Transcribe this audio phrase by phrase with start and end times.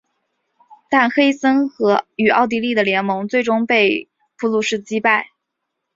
[0.89, 1.69] 但黑森
[2.15, 5.29] 与奥地利的联盟最终被普鲁士击败。